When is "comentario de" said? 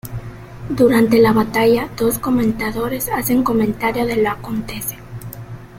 3.43-4.15